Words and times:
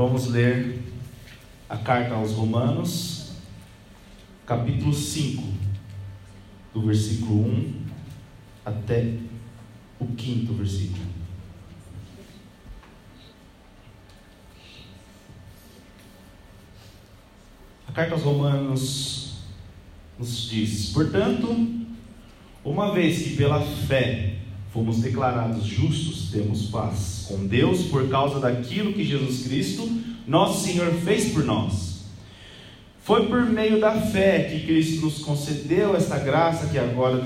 Vamos 0.00 0.28
ler 0.28 0.80
a 1.68 1.76
carta 1.76 2.14
aos 2.14 2.32
Romanos, 2.32 3.32
capítulo 4.46 4.94
5, 4.94 5.42
do 6.72 6.80
versículo 6.86 7.44
1 7.44 7.84
até 8.64 9.18
o 9.98 10.06
quinto 10.06 10.54
versículo. 10.54 11.04
A 17.86 17.92
carta 17.92 18.14
aos 18.14 18.22
Romanos 18.22 19.42
nos 20.18 20.48
diz: 20.48 20.94
Portanto, 20.94 21.84
uma 22.64 22.94
vez 22.94 23.22
que 23.22 23.36
pela 23.36 23.60
fé 23.60 24.39
fomos 24.72 24.98
declarados 24.98 25.66
justos, 25.66 26.30
temos 26.30 26.66
paz 26.66 27.26
com 27.28 27.46
Deus 27.46 27.82
por 27.84 28.08
causa 28.08 28.38
daquilo 28.40 28.92
que 28.92 29.04
Jesus 29.04 29.42
Cristo, 29.42 29.88
nosso 30.26 30.64
Senhor, 30.64 30.92
fez 31.04 31.32
por 31.32 31.44
nós. 31.44 32.00
Foi 33.02 33.26
por 33.26 33.44
meio 33.46 33.80
da 33.80 33.92
fé 33.92 34.44
que 34.44 34.66
Cristo 34.66 35.00
nos 35.06 35.18
concedeu 35.18 35.96
esta 35.96 36.18
graça 36.18 36.68
que 36.68 36.78
agora 36.78 37.20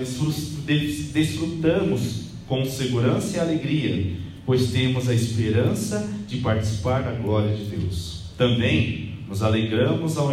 desfrutamos 1.13 2.25
com 2.47 2.65
segurança 2.65 3.37
e 3.37 3.41
alegria, 3.41 4.17
pois 4.47 4.71
temos 4.71 5.09
a 5.09 5.15
esperança 5.15 6.09
de 6.27 6.39
participar 6.39 7.03
da 7.03 7.13
glória 7.13 7.55
de 7.55 7.65
Deus. 7.65 8.23
Também 8.39 9.14
nos 9.29 9.43
alegramos 9.43 10.17
ao, 10.19 10.31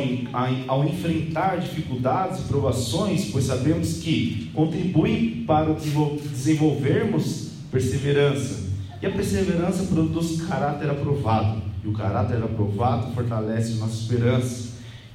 ao, 0.68 0.86
enfrentar 0.86 1.60
dificuldades 1.60 2.40
e 2.40 2.44
provações, 2.44 3.30
pois 3.32 3.46
sabemos 3.46 3.98
que 3.98 4.52
contribuem 4.54 5.44
para 5.48 5.74
desenvolvermos 5.74 7.52
perseverança. 7.72 8.70
E 9.02 9.06
a 9.06 9.12
perseverança 9.12 9.84
produz 9.84 10.42
caráter 10.42 10.90
aprovado, 10.90 11.62
e 11.84 11.88
o 11.88 11.94
caráter 11.94 12.44
aprovado 12.44 13.14
fortalece 13.14 13.76
nossa 13.76 14.02
esperança. 14.02 14.72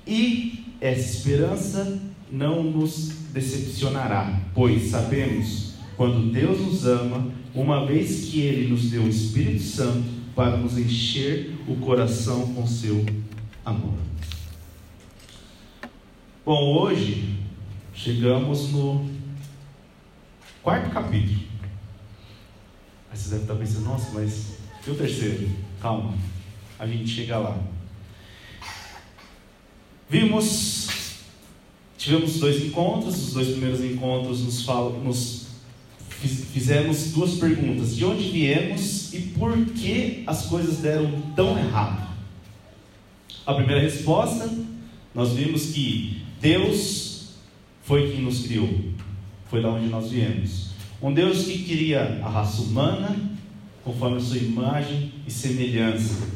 E 0.06 0.64
essa 0.80 1.19
esperança 1.19 2.00
não 2.30 2.62
nos 2.62 3.12
decepcionará, 3.32 4.41
pois 4.54 4.91
sabemos 4.91 5.74
quando 5.97 6.30
Deus 6.32 6.60
nos 6.60 6.86
ama, 6.86 7.28
uma 7.54 7.86
vez 7.86 8.27
que 8.27 8.41
Ele 8.41 8.69
nos 8.69 8.91
deu 8.91 9.02
o 9.02 9.08
Espírito 9.08 9.62
Santo 9.62 10.04
para 10.34 10.56
nos 10.56 10.77
encher 10.77 11.54
o 11.66 11.77
coração 11.77 12.52
com 12.52 12.66
seu 12.66 13.04
amor. 13.67 13.95
Bom, 16.45 16.78
hoje 16.78 17.36
chegamos 17.92 18.70
no 18.70 19.05
quarto 20.62 20.89
capítulo. 20.91 21.41
Aí 23.11 23.19
você 23.19 23.31
deve 23.31 23.42
estar 23.42 23.56
pensando, 23.56 23.87
nossa, 23.87 24.12
mas 24.12 24.59
e 24.87 24.91
o 24.91 24.94
terceiro? 24.94 25.50
Calma, 25.81 26.14
a 26.78 26.87
gente 26.87 27.09
chega 27.09 27.39
lá. 27.39 27.59
Vimos, 30.09 31.19
tivemos 31.98 32.38
dois 32.38 32.65
encontros, 32.65 33.21
os 33.21 33.33
dois 33.33 33.48
primeiros 33.48 33.81
encontros 33.81 34.44
nos, 34.44 34.65
falam, 34.65 35.00
nos 35.03 35.48
fizemos 36.09 37.10
duas 37.10 37.34
perguntas: 37.34 37.97
de 37.97 38.04
onde 38.04 38.31
viemos 38.31 39.12
e 39.12 39.22
por 39.22 39.56
que 39.66 40.22
as 40.25 40.47
coisas 40.47 40.78
deram 40.78 41.21
tão 41.34 41.59
errado? 41.59 42.06
A 43.47 43.55
primeira 43.55 43.81
resposta, 43.81 44.53
nós 45.15 45.33
vimos 45.34 45.67
que 45.67 46.21
Deus 46.41 47.37
foi 47.84 48.11
quem 48.11 48.23
nos 48.23 48.41
criou, 48.43 48.69
foi 49.49 49.62
da 49.62 49.69
onde 49.69 49.87
nós 49.87 50.11
viemos. 50.11 50.71
Um 51.01 51.15
Deus 51.15 51.45
que 51.45 51.62
queria 51.62 52.21
a 52.25 52.29
raça 52.29 52.62
humana 52.62 53.17
conforme 53.84 54.17
a 54.17 54.21
sua 54.21 54.39
imagem 54.39 55.12
e 55.25 55.31
semelhança. 55.31 56.27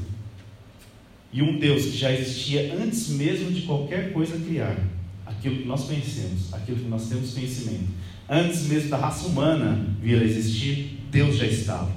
E 1.33 1.43
um 1.43 1.59
Deus 1.59 1.87
que 1.87 1.97
já 1.97 2.13
existia 2.13 2.73
antes 2.81 3.09
mesmo 3.09 3.51
de 3.51 3.63
qualquer 3.63 4.13
coisa 4.13 4.39
criar. 4.39 4.79
Aquilo 5.27 5.57
que 5.57 5.67
nós 5.67 5.87
conhecemos, 5.87 6.55
aquilo 6.55 6.79
que 6.79 6.89
nós 6.89 7.09
temos 7.09 7.35
conhecimento. 7.35 7.89
Antes 8.29 8.67
mesmo 8.69 8.89
da 8.89 8.97
raça 8.97 9.27
humana 9.27 9.85
vir 10.01 10.21
a 10.21 10.25
existir, 10.25 11.01
Deus 11.11 11.39
já 11.39 11.47
estava. 11.47 11.91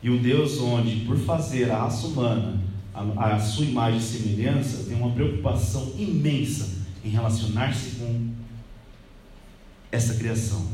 E 0.00 0.08
um 0.08 0.18
Deus 0.18 0.60
onde, 0.60 1.04
por 1.04 1.16
fazer 1.16 1.68
a 1.68 1.78
raça 1.78 2.06
humana 2.06 2.71
a, 2.94 3.34
a 3.34 3.40
sua 3.40 3.64
imagem 3.64 3.98
e 3.98 4.02
semelhança, 4.02 4.84
tem 4.84 4.96
uma 4.96 5.10
preocupação 5.10 5.92
imensa 5.98 6.82
em 7.04 7.08
relacionar-se 7.08 7.96
com 7.96 8.30
essa 9.90 10.14
criação. 10.14 10.66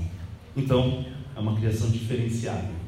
Então, 0.56 1.04
é 1.36 1.40
uma 1.40 1.54
criação 1.56 1.90
diferenciada. 1.90 2.78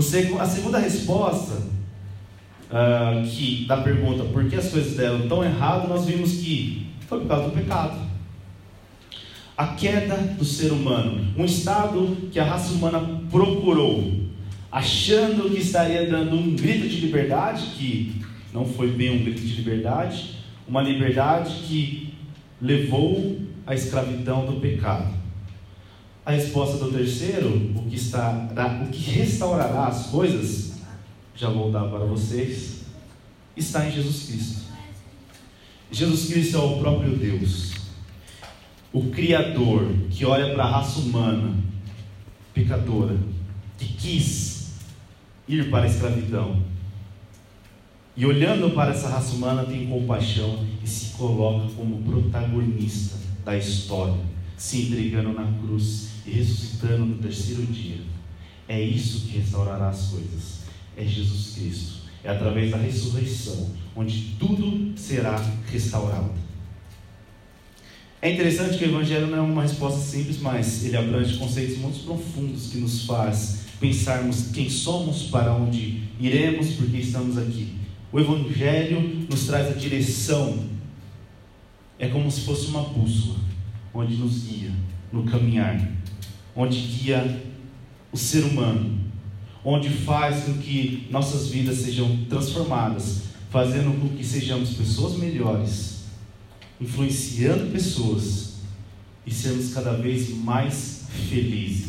Seg 0.00 0.36
a 0.38 0.46
segunda 0.46 0.78
resposta 0.78 1.54
uh, 1.54 3.26
que 3.28 3.64
da 3.66 3.78
pergunta 3.78 4.24
por 4.24 4.48
que 4.48 4.56
as 4.56 4.68
coisas 4.70 4.96
deram 4.96 5.28
tão 5.28 5.44
errado, 5.44 5.88
nós 5.88 6.04
vimos 6.04 6.32
que 6.32 6.88
foi 7.08 7.20
por 7.20 7.28
causa 7.28 7.48
do 7.48 7.52
pecado. 7.52 8.04
A 9.56 9.68
queda 9.68 10.16
do 10.16 10.44
ser 10.44 10.72
humano, 10.72 11.32
um 11.36 11.44
estado 11.44 12.28
que 12.32 12.40
a 12.40 12.44
raça 12.44 12.72
humana 12.74 13.00
procurou, 13.30 14.12
achando 14.70 15.48
que 15.48 15.60
estaria 15.60 16.10
dando 16.10 16.34
um 16.34 16.56
grito 16.56 16.88
de 16.88 17.00
liberdade, 17.00 17.66
que 17.76 18.20
não 18.54 18.64
foi 18.64 18.92
bem 18.92 19.10
um 19.10 19.24
grito 19.24 19.40
de 19.40 19.56
liberdade, 19.56 20.36
uma 20.68 20.80
liberdade 20.80 21.52
que 21.66 22.14
levou 22.62 23.40
à 23.66 23.74
escravidão 23.74 24.46
do 24.46 24.60
pecado. 24.60 25.12
A 26.24 26.30
resposta 26.30 26.78
do 26.78 26.92
terceiro, 26.92 27.72
o 27.74 27.82
que, 27.90 27.96
está, 27.96 28.48
o 28.86 28.90
que 28.92 29.10
restaurará 29.10 29.88
as 29.88 30.06
coisas, 30.06 30.74
já 31.34 31.48
vou 31.48 31.72
dar 31.72 31.88
para 31.88 32.04
vocês, 32.04 32.84
está 33.56 33.88
em 33.88 33.90
Jesus 33.90 34.26
Cristo. 34.26 34.62
Jesus 35.90 36.32
Cristo 36.32 36.56
é 36.56 36.60
o 36.60 36.78
próprio 36.78 37.16
Deus, 37.16 37.74
o 38.92 39.10
Criador 39.10 39.84
que 40.10 40.24
olha 40.24 40.54
para 40.54 40.62
a 40.62 40.70
raça 40.70 41.00
humana, 41.00 41.56
pecadora, 42.54 43.18
que 43.76 43.88
quis 43.94 44.74
ir 45.48 45.68
para 45.70 45.86
a 45.86 45.88
escravidão 45.88 46.73
e 48.16 48.24
olhando 48.24 48.70
para 48.70 48.92
essa 48.92 49.08
raça 49.08 49.34
humana, 49.34 49.64
tem 49.64 49.86
compaixão 49.86 50.64
e 50.82 50.88
se 50.88 51.14
coloca 51.16 51.68
como 51.74 52.02
protagonista 52.02 53.16
da 53.44 53.56
história, 53.56 54.20
se 54.56 54.82
entregando 54.82 55.32
na 55.32 55.50
cruz 55.60 56.10
e 56.24 56.30
ressuscitando 56.30 57.04
no 57.04 57.16
terceiro 57.16 57.62
dia. 57.66 58.00
É 58.68 58.80
isso 58.80 59.26
que 59.26 59.38
restaurará 59.38 59.88
as 59.88 60.08
coisas. 60.08 60.60
É 60.96 61.04
Jesus 61.04 61.54
Cristo. 61.56 62.04
É 62.22 62.30
através 62.30 62.70
da 62.70 62.78
ressurreição, 62.78 63.70
onde 63.96 64.36
tudo 64.38 64.96
será 64.96 65.36
restaurado. 65.70 66.30
É 68.22 68.32
interessante 68.32 68.78
que 68.78 68.84
o 68.84 68.88
Evangelho 68.88 69.26
não 69.26 69.38
é 69.38 69.40
uma 69.42 69.62
resposta 69.62 70.00
simples, 70.00 70.38
mas 70.40 70.84
ele 70.84 70.96
abrange 70.96 71.36
conceitos 71.36 71.76
muito 71.76 72.02
profundos 72.04 72.68
que 72.68 72.78
nos 72.78 73.04
faz 73.04 73.64
pensarmos 73.78 74.50
quem 74.52 74.70
somos, 74.70 75.24
para 75.24 75.52
onde 75.52 76.04
iremos, 76.18 76.68
porque 76.74 76.96
estamos 76.96 77.36
aqui. 77.36 77.83
O 78.14 78.20
Evangelho 78.20 79.26
nos 79.28 79.44
traz 79.44 79.66
a 79.66 79.76
direção, 79.76 80.66
é 81.98 82.06
como 82.06 82.30
se 82.30 82.42
fosse 82.42 82.68
uma 82.68 82.82
bússola, 82.82 83.40
onde 83.92 84.14
nos 84.14 84.44
guia 84.44 84.70
no 85.12 85.24
caminhar, 85.24 85.90
onde 86.54 86.78
guia 86.78 87.42
o 88.12 88.16
ser 88.16 88.44
humano, 88.44 89.00
onde 89.64 89.88
faz 89.88 90.44
com 90.44 90.58
que 90.58 91.08
nossas 91.10 91.48
vidas 91.48 91.78
sejam 91.78 92.24
transformadas, 92.30 93.22
fazendo 93.50 94.00
com 94.00 94.16
que 94.16 94.24
sejamos 94.24 94.74
pessoas 94.74 95.18
melhores, 95.18 96.04
influenciando 96.80 97.72
pessoas 97.72 98.58
e 99.26 99.34
sermos 99.34 99.74
cada 99.74 99.94
vez 99.94 100.30
mais 100.30 101.06
felizes. 101.28 101.83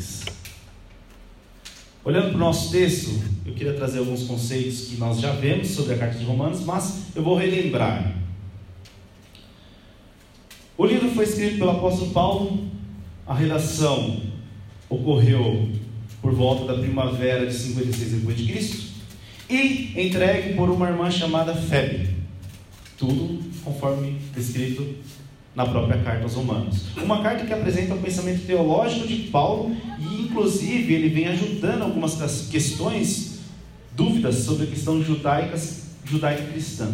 Olhando 2.06 2.28
para 2.28 2.36
o 2.36 2.40
nosso 2.40 2.70
texto, 2.70 3.20
eu 3.48 3.54
queria 3.56 3.74
trazer 3.74 3.98
alguns 3.98 4.26
conceitos 4.28 4.82
que 4.82 4.98
nós 4.98 5.20
já 5.20 5.32
vemos 5.32 5.70
sobre 5.70 5.96
a 5.96 5.98
carta 5.98 6.20
de 6.20 6.24
Romanos, 6.24 6.64
mas 6.64 7.08
eu 7.16 7.24
vou 7.24 7.36
relembrar. 7.36 8.16
O 10.78 10.86
livro 10.86 11.10
foi 11.10 11.24
escrito 11.24 11.58
pelo 11.58 11.72
apóstolo 11.72 12.12
Paulo, 12.12 12.64
a 13.26 13.34
redação 13.34 14.22
ocorreu 14.88 15.68
por 16.22 16.32
volta 16.32 16.72
da 16.72 16.80
primavera 16.80 17.48
de 17.48 17.54
56 17.56 18.22
d.C., 18.22 18.86
e 19.50 19.94
entregue 20.00 20.54
por 20.54 20.70
uma 20.70 20.88
irmã 20.88 21.10
chamada 21.10 21.56
Febe. 21.56 22.10
Tudo 23.00 23.40
conforme 23.64 24.20
descrito 24.32 24.96
na 25.56 25.66
própria 25.66 25.98
carta 26.04 26.24
aos 26.24 26.34
Romanos. 26.36 26.86
Uma 26.98 27.24
carta 27.24 27.46
que 27.46 27.54
apresenta 27.54 27.96
o 27.96 28.00
pensamento 28.00 28.46
teológico 28.46 29.08
de 29.08 29.16
Paulo 29.30 29.76
inclusive, 30.36 30.94
ele 30.94 31.08
vem 31.08 31.28
ajudando 31.28 31.84
algumas 31.84 32.16
questões, 32.50 33.40
dúvidas 33.96 34.36
sobre 34.40 34.66
a 34.66 34.68
questão 34.68 35.02
judaica, 35.02 35.58
judaica 36.04 36.44
cristã. 36.52 36.94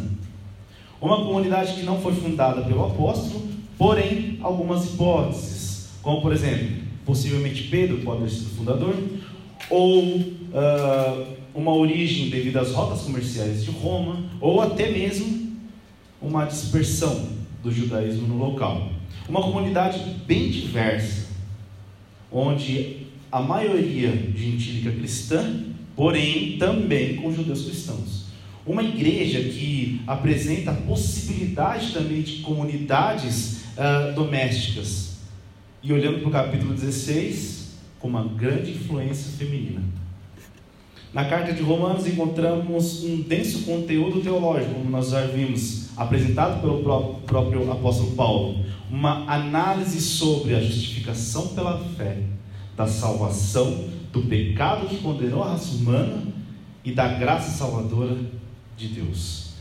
Uma 1.01 1.17
comunidade 1.17 1.73
que 1.73 1.81
não 1.81 1.99
foi 1.99 2.13
fundada 2.13 2.61
pelo 2.61 2.85
apóstolo, 2.85 3.47
porém, 3.77 4.37
algumas 4.43 4.85
hipóteses, 4.85 5.89
como 6.03 6.21
por 6.21 6.31
exemplo, 6.31 6.83
possivelmente 7.03 7.63
Pedro 7.63 7.97
pode 8.01 8.23
ter 8.23 8.29
sido 8.29 8.55
fundador, 8.55 8.95
ou 9.71 10.03
uh, 10.03 11.25
uma 11.55 11.73
origem 11.73 12.29
devido 12.29 12.57
às 12.57 12.71
rotas 12.71 13.01
comerciais 13.01 13.63
de 13.63 13.71
Roma, 13.71 14.23
ou 14.39 14.61
até 14.61 14.91
mesmo 14.91 15.57
uma 16.21 16.45
dispersão 16.45 17.27
do 17.63 17.71
judaísmo 17.71 18.27
no 18.27 18.37
local. 18.37 18.89
Uma 19.27 19.41
comunidade 19.41 19.99
bem 20.27 20.49
diversa, 20.51 21.25
onde 22.31 23.00
a 23.31 23.41
maioria 23.41 24.11
gentílica 24.35 24.91
cristã, 24.91 25.63
porém 25.95 26.57
também 26.57 27.15
com 27.15 27.33
judeus 27.33 27.63
cristãos. 27.63 28.25
Uma 28.65 28.83
igreja 28.83 29.39
que 29.39 30.01
apresenta 30.05 30.71
a 30.71 30.75
possibilidade 30.75 31.93
também 31.93 32.21
de 32.21 32.41
comunidades 32.41 33.61
uh, 33.77 34.13
domésticas. 34.13 35.17
E 35.81 35.91
olhando 35.91 36.19
para 36.19 36.27
o 36.27 36.31
capítulo 36.31 36.73
16, 36.73 37.77
com 37.99 38.07
uma 38.07 38.23
grande 38.23 38.71
influência 38.71 39.31
feminina. 39.37 39.81
Na 41.13 41.25
carta 41.25 41.51
de 41.51 41.61
Romanos 41.61 42.07
encontramos 42.07 43.03
um 43.03 43.21
denso 43.21 43.63
conteúdo 43.63 44.21
teológico, 44.21 44.75
como 44.75 44.89
nós 44.89 45.09
já 45.09 45.25
vimos, 45.25 45.89
apresentado 45.97 46.61
pelo 46.61 46.81
próprio 47.25 47.69
apóstolo 47.71 48.11
Paulo. 48.11 48.63
Uma 48.89 49.25
análise 49.29 49.99
sobre 49.99 50.55
a 50.55 50.61
justificação 50.61 51.49
pela 51.49 51.79
fé, 51.97 52.17
da 52.75 52.87
salvação, 52.87 53.89
do 54.11 54.23
pecado 54.23 54.87
que 54.87 54.97
condenou 54.97 55.43
a 55.43 55.51
raça 55.51 55.75
humana 55.75 56.23
e 56.83 56.91
da 56.91 57.07
graça 57.07 57.51
salvadora 57.51 58.17
de 58.75 58.87
Deus. 58.87 59.51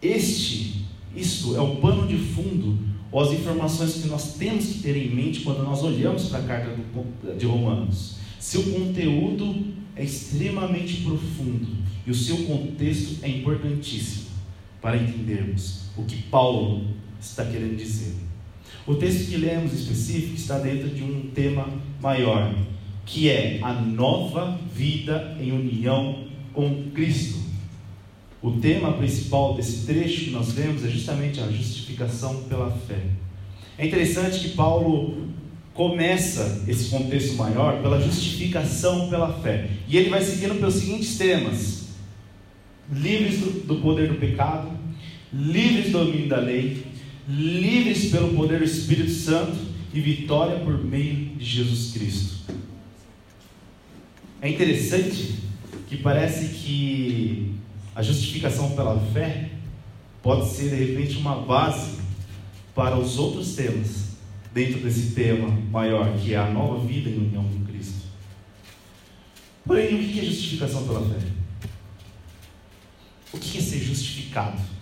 Este, 0.00 0.84
isto 1.14 1.56
é 1.56 1.60
o 1.60 1.76
pano 1.76 2.06
de 2.06 2.16
fundo, 2.16 2.78
ou 3.10 3.20
as 3.20 3.32
informações 3.32 3.94
que 3.94 4.08
nós 4.08 4.34
temos 4.34 4.66
que 4.66 4.78
ter 4.80 4.96
em 4.96 5.14
mente 5.14 5.40
quando 5.40 5.62
nós 5.62 5.82
olhamos 5.82 6.28
para 6.28 6.40
a 6.40 6.42
carta 6.42 6.76
de 7.38 7.46
Romanos. 7.46 8.16
Seu 8.38 8.62
conteúdo 8.64 9.74
é 9.94 10.04
extremamente 10.04 11.02
profundo 11.02 11.66
e 12.06 12.10
o 12.10 12.14
seu 12.14 12.36
contexto 12.44 13.24
é 13.24 13.28
importantíssimo 13.28 14.26
para 14.80 14.96
entendermos 14.96 15.86
o 15.96 16.04
que 16.04 16.22
Paulo 16.24 16.86
está 17.20 17.44
querendo 17.44 17.76
dizer. 17.76 18.25
O 18.86 18.94
texto 18.94 19.28
que 19.28 19.36
lemos 19.36 19.72
específico 19.72 20.34
está 20.34 20.58
dentro 20.58 20.88
de 20.88 21.02
um 21.02 21.30
tema 21.34 21.68
maior, 22.00 22.54
que 23.04 23.28
é 23.28 23.58
a 23.62 23.72
nova 23.72 24.58
vida 24.74 25.36
em 25.40 25.52
união 25.52 26.24
com 26.52 26.90
Cristo. 26.94 27.38
O 28.40 28.52
tema 28.52 28.92
principal 28.92 29.54
desse 29.54 29.86
trecho 29.86 30.26
que 30.26 30.30
nós 30.30 30.52
vemos 30.52 30.84
é 30.84 30.88
justamente 30.88 31.40
a 31.40 31.50
justificação 31.50 32.44
pela 32.44 32.70
fé. 32.70 33.00
É 33.76 33.86
interessante 33.86 34.40
que 34.40 34.48
Paulo 34.50 35.28
começa 35.74 36.64
esse 36.66 36.88
contexto 36.88 37.34
maior 37.34 37.82
pela 37.82 38.00
justificação 38.00 39.08
pela 39.08 39.32
fé. 39.40 39.68
E 39.86 39.96
ele 39.96 40.08
vai 40.08 40.22
seguindo 40.22 40.54
pelos 40.58 40.74
seguintes 40.74 41.18
temas: 41.18 41.88
livres 42.90 43.40
do, 43.40 43.66
do 43.66 43.76
poder 43.76 44.08
do 44.08 44.14
pecado, 44.14 44.70
livres 45.32 45.92
do 45.92 46.04
domínio 46.04 46.28
da 46.28 46.38
lei, 46.38 46.85
livres 47.28 48.10
pelo 48.10 48.34
poder 48.34 48.58
do 48.58 48.64
Espírito 48.64 49.10
Santo 49.10 49.56
e 49.92 50.00
vitória 50.00 50.58
por 50.60 50.82
meio 50.84 51.36
de 51.36 51.44
Jesus 51.44 51.92
Cristo. 51.92 52.52
É 54.40 54.48
interessante 54.48 55.34
que 55.88 55.96
parece 55.96 56.54
que 56.54 57.54
a 57.94 58.02
justificação 58.02 58.76
pela 58.76 59.00
fé 59.12 59.50
pode 60.22 60.48
ser 60.50 60.70
de 60.70 60.76
repente 60.76 61.16
uma 61.16 61.40
base 61.40 61.98
para 62.74 62.96
os 62.98 63.18
outros 63.18 63.54
temas 63.54 64.16
dentro 64.52 64.80
desse 64.80 65.14
tema 65.14 65.48
maior, 65.70 66.16
que 66.18 66.34
é 66.34 66.36
a 66.36 66.50
nova 66.50 66.84
vida 66.86 67.08
em 67.08 67.16
união 67.16 67.44
com 67.44 67.64
Cristo. 67.64 68.06
Porém, 69.64 69.94
o 69.94 70.12
que 70.12 70.20
é 70.20 70.24
justificação 70.24 70.86
pela 70.86 71.00
fé? 71.00 71.26
O 73.32 73.38
que 73.38 73.58
é 73.58 73.60
ser 73.60 73.80
justificado? 73.80 74.75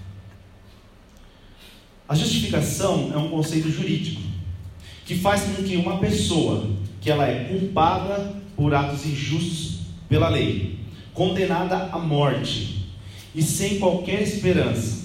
A 2.07 2.15
justificação 2.15 3.11
é 3.15 3.17
um 3.17 3.31
conceito 3.31 3.71
jurídico 3.71 4.21
que 5.07 5.17
faz 5.17 5.43
com 5.43 5.63
que 5.63 5.77
uma 5.77 5.99
pessoa 5.99 6.69
que 7.01 7.11
ela 7.11 7.27
é 7.27 7.45
culpada 7.45 8.35
por 8.55 8.75
atos 8.75 9.07
injustos 9.07 9.81
pela 10.09 10.29
lei, 10.29 10.79
condenada 11.15 11.89
à 11.93 11.99
morte 11.99 12.89
e 13.35 13.43
sem 13.43 13.79
qualquer 13.79 14.23
esperança. 14.23 15.05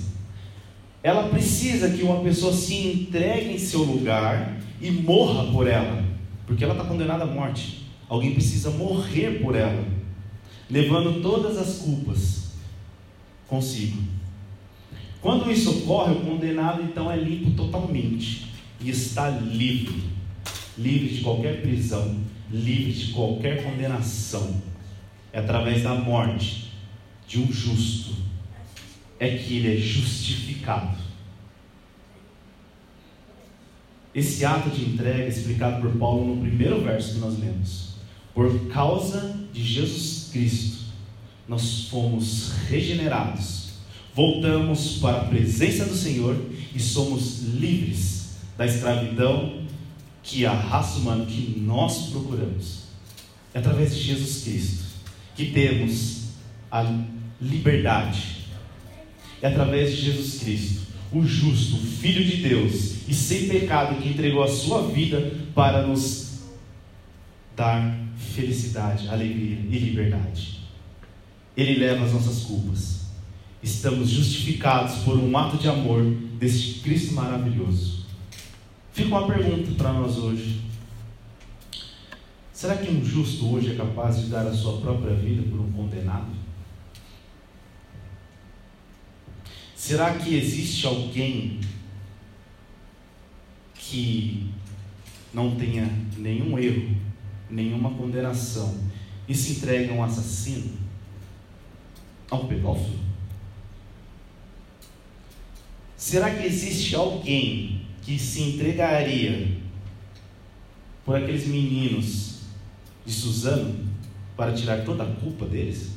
Ela 1.01 1.30
precisa 1.30 1.90
que 1.90 2.04
uma 2.04 2.22
pessoa 2.22 2.54
se 2.54 2.75
entregue 2.75 3.54
em 3.54 3.57
seu 3.57 3.81
lugar 3.81 4.57
e 4.81 4.92
morra 4.92 5.50
por 5.52 5.68
ela, 5.68 6.04
porque 6.45 6.63
ela 6.63 6.74
está 6.74 6.86
condenada 6.86 7.24
à 7.24 7.28
morte. 7.28 7.86
Alguém 8.10 8.34
precisa 8.34 8.72
morrer 8.72 9.42
por 9.42 9.56
ela, 9.56 9.86
levando 10.69 11.22
todas 11.22 11.57
as 11.57 11.78
culpas 11.78 12.50
consigo. 13.48 14.19
Quando 15.21 15.51
isso 15.51 15.69
ocorre, 15.80 16.13
o 16.13 16.21
condenado 16.21 16.81
então 16.81 17.12
é 17.12 17.18
limpo 17.18 17.51
totalmente 17.51 18.48
e 18.80 18.89
está 18.89 19.30
livre 19.30 20.19
livre 20.80 21.10
de 21.10 21.21
qualquer 21.21 21.62
prisão, 21.62 22.18
livre 22.50 22.94
de 22.94 23.12
qualquer 23.12 23.63
condenação. 23.63 24.62
É 25.31 25.39
através 25.39 25.83
da 25.83 25.94
morte 25.94 26.71
de 27.27 27.39
um 27.39 27.51
justo 27.51 28.16
é 29.19 29.38
que 29.38 29.57
ele 29.57 29.75
é 29.75 29.77
justificado. 29.77 30.98
Esse 34.16 34.44
ato 34.45 34.69
de 34.69 34.86
entrega 34.86 35.24
é 35.24 35.27
explicado 35.27 35.81
por 35.81 35.92
Paulo 35.98 36.36
no 36.36 36.42
primeiro 36.42 36.81
verso 36.81 37.16
que 37.16 37.19
nós 37.19 37.38
lemos. 37.38 37.95
Por 38.33 38.68
causa 38.69 39.38
de 39.52 39.61
Jesus 39.61 40.30
Cristo, 40.31 40.85
nós 41.47 41.90
fomos 41.90 42.54
regenerados, 42.69 43.69
voltamos 44.13 44.97
para 44.97 45.18
a 45.18 45.25
presença 45.25 45.85
do 45.85 45.95
Senhor 45.95 46.35
e 46.73 46.80
somos 46.80 47.42
livres 47.44 48.37
da 48.57 48.66
escravidão 48.66 49.59
que 50.21 50.45
a 50.45 50.54
raça 50.54 50.99
humana 50.99 51.25
que 51.25 51.59
nós 51.59 52.09
procuramos. 52.09 52.83
É 53.54 53.59
através 53.59 53.95
de 53.95 54.01
Jesus 54.04 54.44
Cristo 54.44 54.83
que 55.35 55.51
temos 55.51 56.23
a 56.71 56.85
liberdade. 57.42 58.39
É 59.42 59.47
através 59.47 59.95
de 59.95 60.01
Jesus 60.01 60.39
Cristo, 60.42 60.81
o 61.11 61.23
justo, 61.23 61.78
Filho 61.78 62.23
de 62.23 62.37
Deus 62.37 63.07
e 63.07 63.13
sem 63.13 63.47
pecado, 63.47 64.01
que 64.01 64.09
entregou 64.09 64.44
a 64.44 64.47
sua 64.47 64.87
vida 64.87 65.33
para 65.56 65.87
nos 65.87 66.42
dar 67.56 67.97
felicidade, 68.35 69.07
alegria 69.07 69.57
e 69.69 69.80
liberdade. 69.80 70.59
Ele 71.56 71.80
leva 71.80 72.06
as 72.06 72.13
nossas 72.13 72.44
culpas. 72.44 72.99
Estamos 73.61 74.09
justificados 74.09 75.04
por 75.04 75.18
um 75.18 75.37
ato 75.37 75.57
de 75.57 75.68
amor 75.68 76.01
deste 76.39 76.80
Cristo 76.80 77.13
maravilhoso. 77.13 78.06
Fica 78.94 79.09
uma 79.09 79.28
pergunta 79.28 79.71
para 79.78 79.92
nós 79.92 80.18
hoje. 80.18 80.61
Será 82.54 82.78
que 82.78 82.89
um 82.89 83.04
justo 83.04 83.54
hoje 83.54 83.73
é 83.73 83.75
capaz 83.75 84.18
de 84.18 84.28
dar 84.28 84.47
a 84.47 84.54
sua 84.54 84.80
própria 84.80 85.13
vida 85.13 85.44
por 85.44 85.59
um 85.59 85.71
condenado? 85.73 86.31
Será 89.75 90.13
que 90.16 90.35
existe 90.35 90.85
alguém 90.85 91.59
que 93.75 94.49
não 95.33 95.56
tenha 95.56 95.89
nenhum 96.18 96.57
erro, 96.57 96.95
nenhuma 97.49 97.92
condenação 97.92 98.78
e 99.28 99.35
se 99.35 99.54
entregue 99.54 99.92
a 99.92 99.94
um 99.94 100.04
assassino, 100.04 100.78
a 102.30 102.35
um 102.35 102.47
pedófilo? 102.47 103.08
Será 106.00 106.34
que 106.34 106.48
existe 106.48 106.96
alguém 106.96 107.82
que 108.02 108.18
se 108.18 108.42
entregaria 108.42 109.58
por 111.04 111.18
aqueles 111.18 111.46
meninos 111.46 112.40
de 113.06 113.12
Suzano 113.12 113.86
para 114.38 114.54
tirar 114.54 114.86
toda 114.86 115.04
a 115.04 115.16
culpa 115.16 115.46
deles? 115.46 115.90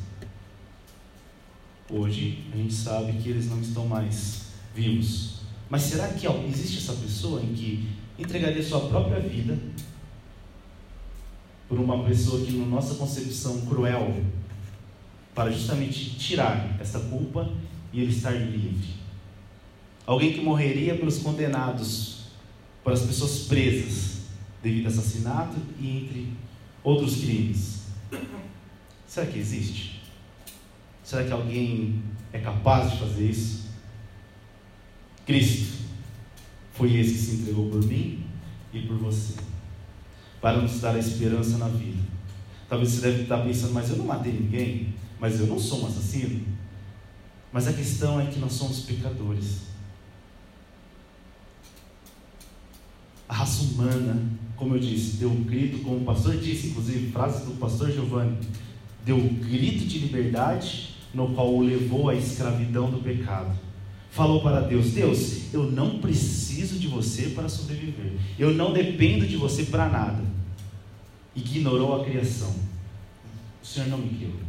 Hoje 1.89 2.43
a 2.53 2.57
gente 2.57 2.75
sabe 2.75 3.13
que 3.13 3.29
eles 3.29 3.49
não 3.49 3.61
estão 3.61 3.87
mais 3.87 4.47
vivos. 4.75 5.43
Mas 5.71 5.83
será 5.83 6.09
que 6.09 6.27
existe 6.49 6.79
essa 6.79 6.95
pessoa 6.95 7.41
em 7.41 7.55
que 7.55 7.89
entregaria 8.19 8.61
sua 8.61 8.89
própria 8.89 9.21
vida 9.21 9.57
por 11.69 11.79
uma 11.79 12.03
pessoa 12.03 12.45
que, 12.45 12.51
na 12.51 12.67
nossa 12.67 12.97
concepção 12.97 13.61
cruel, 13.67 14.21
para 15.33 15.53
justamente 15.53 16.17
tirar 16.17 16.77
essa 16.81 16.99
culpa 16.99 17.49
e 17.93 18.01
ele 18.01 18.11
estar 18.11 18.33
livre. 18.33 19.02
Alguém 20.07 20.33
que 20.33 20.41
morreria 20.41 20.97
pelos 20.97 21.19
condenados, 21.19 22.25
para 22.83 22.93
as 22.93 23.03
pessoas 23.03 23.45
presas 23.47 24.23
devido 24.63 24.87
a 24.87 24.89
assassinato 24.89 25.57
e 25.79 25.99
entre 25.99 26.33
outros 26.83 27.17
crimes. 27.17 27.83
Será 29.07 29.27
que 29.27 29.39
existe? 29.39 30.03
Será 31.05 31.25
que 31.25 31.33
alguém 31.33 32.03
é 32.33 32.39
capaz 32.39 32.93
de 32.93 32.99
fazer 32.99 33.29
isso? 33.29 33.63
Cristo 35.27 35.83
foi 36.73 36.97
esse 36.97 37.13
que 37.13 37.19
se 37.19 37.37
entregou 37.37 37.71
por 37.71 37.85
mim 37.85 38.25
e 38.73 38.81
por 38.83 38.97
você, 38.97 39.35
para 40.41 40.61
nos 40.61 40.81
dar 40.81 40.95
a 40.95 40.99
esperança 40.99 41.59
na 41.59 41.69
vida. 41.69 42.01
Talvez 42.69 42.91
você 42.91 43.03
deve 43.03 43.23
estar 43.25 43.39
pensando, 43.39 43.75
mas 43.75 43.91
eu 43.91 43.97
não 43.97 44.07
matei 44.07 44.33
ninguém, 44.33 44.95
mas 45.21 45.39
eu 45.39 45.47
não 45.47 45.59
sou 45.59 45.83
um 45.83 45.87
assassino. 45.87 46.41
Mas 47.53 47.69
a 47.69 47.73
questão 47.73 48.19
é 48.19 48.27
que 48.27 48.39
nós 48.39 48.55
somos 48.55 48.81
pecadores. 48.81 49.72
A 53.33 53.35
raça 53.35 53.62
humana, 53.62 54.21
como 54.57 54.75
eu 54.75 54.79
disse, 54.79 55.17
deu 55.17 55.31
um 55.31 55.43
grito, 55.43 55.79
como 55.79 56.03
o 56.03 56.05
pastor 56.05 56.37
disse, 56.37 56.67
inclusive, 56.67 57.11
frase 57.12 57.47
do 57.47 57.53
pastor 57.53 57.91
Giovanni, 57.91 58.37
deu 59.07 59.17
um 59.17 59.29
grito 59.37 59.87
de 59.87 60.01
liberdade, 60.01 60.97
no 61.15 61.33
qual 61.33 61.51
o 61.51 61.62
levou 61.62 62.11
à 62.11 62.15
escravidão 62.15 62.91
do 62.91 62.99
pecado 62.99 63.59
falou 64.11 64.43
para 64.43 64.61
Deus: 64.61 64.91
Deus, 64.91 65.55
eu 65.55 65.62
não 65.62 65.99
preciso 65.99 66.79
de 66.79 66.89
você 66.89 67.31
para 67.31 67.49
sobreviver, 67.49 68.12
eu 68.39 68.53
não 68.53 68.75
dependo 68.75 69.27
de 69.27 69.39
você 69.39 69.65
para 69.65 69.89
nada. 69.89 70.23
Ignorou 71.35 71.99
a 71.99 72.05
criação. 72.05 72.55
O 73.62 73.67
Senhor 73.67 73.89
não 73.89 73.97
me 73.97 74.11
quebrou. 74.11 74.43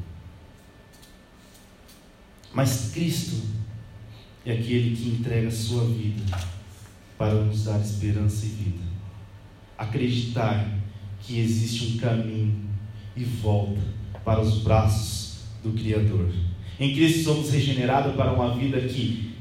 Mas 2.54 2.92
Cristo 2.94 3.38
é 4.46 4.52
aquele 4.52 4.94
que 4.94 5.08
entrega 5.08 5.48
a 5.48 5.52
sua 5.52 5.86
vida 5.86 6.22
para 7.18 7.34
nos 7.34 7.66
dar 7.66 7.80
esperança 7.80 8.46
e 8.46 8.50
vida. 8.50 8.84
Acreditar 9.78 10.68
que 11.22 11.40
existe 11.40 11.94
um 11.94 11.98
caminho 11.98 12.56
e 13.16 13.24
volta 13.24 13.82
para 14.24 14.42
os 14.42 14.60
braços 14.60 15.40
do 15.64 15.72
Criador. 15.72 16.32
Em 16.80 16.94
Cristo 16.94 17.24
somos 17.24 17.50
regenerados 17.50 18.16
para 18.16 18.34
uma 18.34 18.56
vida 18.56 18.80
que 18.82 19.34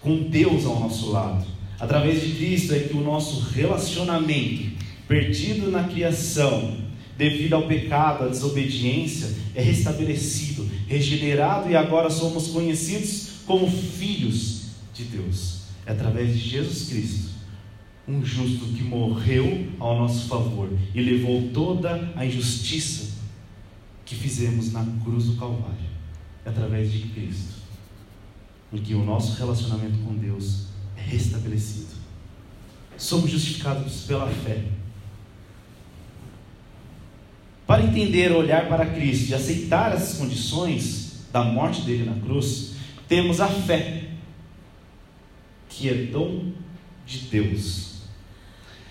com 0.00 0.28
Deus 0.28 0.64
ao 0.64 0.80
nosso 0.80 1.10
lado. 1.10 1.44
Através 1.78 2.22
de 2.22 2.32
Cristo 2.34 2.74
é 2.74 2.80
que 2.80 2.96
o 2.96 3.00
nosso 3.00 3.40
relacionamento, 3.50 4.70
perdido 5.06 5.70
na 5.70 5.84
criação, 5.84 6.76
devido 7.16 7.54
ao 7.54 7.66
pecado, 7.66 8.24
à 8.24 8.28
desobediência, 8.28 9.28
é 9.54 9.62
restabelecido, 9.62 10.68
regenerado 10.86 11.70
e 11.70 11.76
agora 11.76 12.10
somos 12.10 12.48
conhecidos 12.48 13.28
como 13.46 13.70
filhos 13.70 14.62
de 14.94 15.04
Deus. 15.04 15.57
É 15.88 15.92
através 15.92 16.34
de 16.34 16.50
Jesus 16.50 16.90
Cristo, 16.90 17.30
um 18.06 18.22
justo 18.22 18.66
que 18.74 18.84
morreu 18.84 19.68
ao 19.78 19.96
nosso 19.96 20.28
favor 20.28 20.68
e 20.94 21.00
levou 21.00 21.48
toda 21.48 22.12
a 22.14 22.26
injustiça 22.26 23.16
que 24.04 24.14
fizemos 24.14 24.70
na 24.70 24.84
cruz 25.02 25.24
do 25.24 25.36
Calvário. 25.36 25.88
É 26.44 26.50
através 26.50 26.92
de 26.92 27.00
Cristo 27.08 27.54
em 28.70 28.82
que 28.82 28.94
o 28.94 29.02
nosso 29.02 29.38
relacionamento 29.38 29.96
com 30.04 30.14
Deus 30.14 30.66
é 30.94 31.00
restabelecido. 31.00 31.96
Somos 32.98 33.30
justificados 33.30 34.02
pela 34.02 34.28
fé. 34.28 34.62
Para 37.66 37.82
entender, 37.82 38.30
olhar 38.32 38.68
para 38.68 38.84
Cristo 38.84 39.30
e 39.30 39.34
aceitar 39.34 39.92
as 39.92 40.18
condições 40.18 41.24
da 41.32 41.42
morte 41.42 41.80
dele 41.80 42.04
na 42.04 42.20
cruz, 42.20 42.74
temos 43.08 43.40
a 43.40 43.48
fé, 43.48 44.07
que 45.78 45.88
é 45.88 45.94
dom 45.94 46.50
de 47.06 47.18
Deus. 47.20 47.98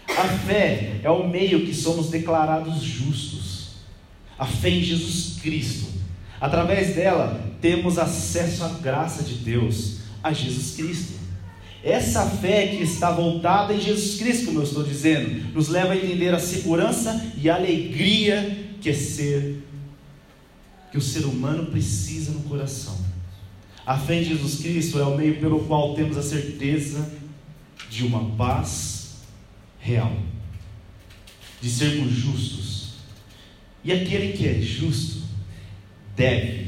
A 0.07 0.23
fé 0.23 1.01
é 1.03 1.09
o 1.09 1.27
meio 1.27 1.65
que 1.65 1.73
somos 1.73 2.09
declarados 2.09 2.81
justos. 2.81 3.67
A 4.39 4.45
fé 4.45 4.69
em 4.69 4.81
Jesus 4.81 5.39
Cristo. 5.41 5.87
Através 6.39 6.95
dela, 6.95 7.43
temos 7.59 7.97
acesso 7.97 8.63
à 8.63 8.69
graça 8.69 9.23
de 9.23 9.35
Deus, 9.35 9.97
a 10.23 10.31
Jesus 10.31 10.75
Cristo. 10.75 11.13
Essa 11.83 12.25
fé 12.25 12.67
que 12.67 12.83
está 12.83 13.11
voltada 13.11 13.73
em 13.73 13.81
Jesus 13.81 14.19
Cristo, 14.19 14.45
como 14.45 14.59
eu 14.59 14.63
estou 14.63 14.83
dizendo, 14.83 15.53
nos 15.53 15.67
leva 15.67 15.93
a 15.93 15.97
entender 15.97 16.33
a 16.33 16.39
segurança 16.39 17.33
e 17.35 17.49
a 17.49 17.55
alegria 17.55 18.65
que 18.79 18.89
é 18.89 18.93
ser, 18.93 19.63
que 20.91 20.97
o 20.97 21.01
ser 21.01 21.25
humano 21.25 21.67
precisa 21.67 22.31
no 22.31 22.41
coração. 22.41 23.06
A 23.87 23.97
fé 23.97 24.21
em 24.21 24.23
Jesus 24.25 24.59
Cristo 24.59 24.99
é 24.99 25.03
o 25.05 25.15
meio 25.15 25.39
pelo 25.39 25.61
qual 25.61 25.95
temos 25.95 26.17
a 26.17 26.21
certeza 26.21 27.09
de 27.89 28.05
uma 28.05 28.35
paz 28.35 29.21
real, 29.79 30.13
de 31.61 31.69
sermos 31.69 32.11
justos. 32.11 32.95
E 33.85 33.93
aquele 33.93 34.33
que 34.33 34.45
é 34.45 34.59
justo 34.59 35.23
deve 36.17 36.67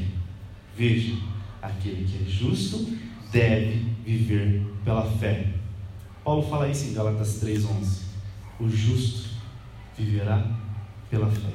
Veja, 0.80 1.14
aquele 1.60 2.06
que 2.06 2.24
é 2.24 2.26
justo 2.26 2.86
deve 3.30 3.84
viver 4.02 4.66
pela 4.82 5.04
fé. 5.18 5.46
Paulo 6.24 6.48
fala 6.48 6.70
isso 6.70 6.86
em 6.86 6.94
Galatas 6.94 7.38
3:11. 7.38 7.98
O 8.58 8.66
justo 8.66 9.28
viverá 9.98 10.42
pela 11.10 11.30
fé. 11.30 11.50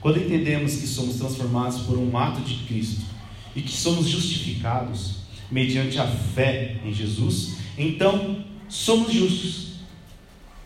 Quando 0.00 0.18
entendemos 0.18 0.74
que 0.74 0.88
somos 0.88 1.18
transformados 1.18 1.82
por 1.82 1.96
um 1.96 2.18
ato 2.18 2.40
de 2.40 2.64
Cristo 2.66 3.13
e 3.54 3.62
que 3.62 3.72
somos 3.72 4.08
justificados 4.08 5.24
mediante 5.50 5.98
a 5.98 6.06
fé 6.06 6.76
em 6.84 6.92
Jesus, 6.92 7.56
então 7.78 8.44
somos 8.68 9.12
justos. 9.12 9.74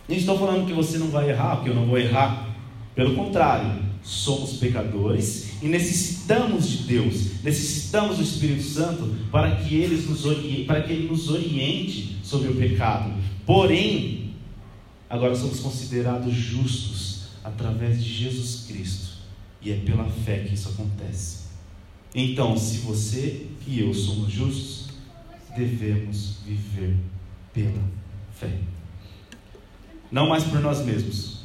Não 0.09 0.17
estou 0.17 0.39
falando 0.39 0.67
que 0.67 0.73
você 0.73 0.97
não 0.97 1.09
vai 1.09 1.29
errar, 1.29 1.63
que 1.63 1.69
eu 1.69 1.75
não 1.75 1.87
vou 1.87 1.99
errar. 1.99 2.49
Pelo 2.95 3.15
contrário, 3.15 3.83
somos 4.03 4.55
pecadores 4.55 5.63
e 5.63 5.67
necessitamos 5.67 6.69
de 6.69 6.79
Deus, 6.85 7.43
necessitamos 7.43 8.17
do 8.17 8.23
Espírito 8.23 8.63
Santo 8.63 9.15
para 9.31 9.57
que, 9.57 9.75
ele 9.75 9.97
nos 9.97 10.25
oriente, 10.25 10.65
para 10.65 10.83
que 10.83 10.93
Ele 10.93 11.09
nos 11.09 11.29
oriente 11.29 12.17
sobre 12.23 12.49
o 12.49 12.55
pecado. 12.55 13.13
Porém, 13.45 14.35
agora 15.11 15.35
somos 15.35 15.61
considerados 15.61 16.33
justos 16.33 17.29
através 17.45 18.03
de 18.03 18.13
Jesus 18.13 18.67
Cristo, 18.67 19.09
e 19.61 19.73
é 19.73 19.77
pela 19.77 20.05
fé 20.05 20.45
que 20.45 20.55
isso 20.55 20.69
acontece. 20.69 21.38
Então, 22.21 22.59
se 22.59 22.79
você 22.79 23.47
e 23.65 23.79
eu 23.79 23.95
somos 23.95 24.33
justos, 24.33 24.89
devemos 25.57 26.39
viver 26.45 26.97
pela 27.55 27.81
fé. 28.35 28.59
Não 30.11 30.29
mais 30.29 30.43
por 30.43 30.59
nós 30.59 30.85
mesmos, 30.85 31.43